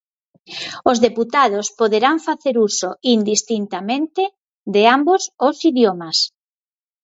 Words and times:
Os 0.89 0.97
deputados 1.05 1.65
poderán 1.79 2.17
facer 2.27 2.55
uso 2.69 2.89
indistintamente 3.15 4.23
de 4.73 4.81
ambos 4.95 5.21
os 5.47 5.55
idiomas. 5.71 6.17